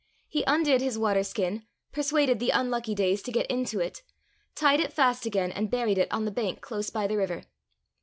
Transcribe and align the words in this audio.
He 0.27 0.43
undid 0.47 0.81
his 0.81 0.97
water 0.97 1.23
skin, 1.23 1.67
persuaded 1.91 2.39
the 2.39 2.49
Unlucky 2.49 2.95
Days 2.95 3.21
to 3.21 3.31
get 3.31 3.45
into 3.51 3.79
it, 3.79 4.01
tied 4.55 4.79
it 4.79 4.91
fast 4.91 5.27
again 5.27 5.51
and 5.51 5.69
buried 5.69 5.99
it 5.99 6.11
on 6.11 6.25
the 6.25 6.31
bank 6.31 6.59
close 6.59 6.89
by 6.89 7.05
the 7.05 7.17
river. 7.17 7.43